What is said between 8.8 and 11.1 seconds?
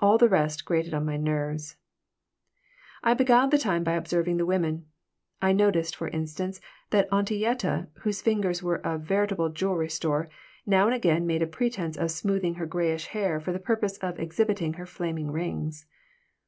a veritable jewelry store, now and